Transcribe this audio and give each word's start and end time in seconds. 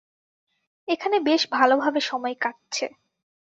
এখানে 0.87 1.17
বেশ 1.19 1.41
ভালভাবে 1.51 1.99
সময় 2.01 2.35
কাটছে। 2.41 2.85